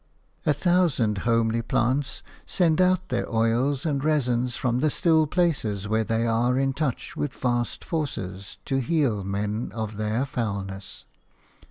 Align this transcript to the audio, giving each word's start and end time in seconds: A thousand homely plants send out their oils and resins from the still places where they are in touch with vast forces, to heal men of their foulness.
A 0.47 0.53
thousand 0.55 1.19
homely 1.29 1.61
plants 1.61 2.23
send 2.47 2.81
out 2.81 3.09
their 3.09 3.31
oils 3.31 3.85
and 3.85 4.03
resins 4.03 4.55
from 4.55 4.79
the 4.79 4.89
still 4.89 5.27
places 5.27 5.87
where 5.87 6.03
they 6.03 6.25
are 6.25 6.57
in 6.57 6.73
touch 6.73 7.15
with 7.15 7.35
vast 7.35 7.85
forces, 7.85 8.57
to 8.65 8.79
heal 8.79 9.23
men 9.23 9.71
of 9.75 9.97
their 9.97 10.25
foulness. 10.25 11.05